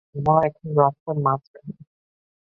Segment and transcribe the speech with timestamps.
[0.15, 1.73] আমরা এখন রাস্তার মাঝখানে।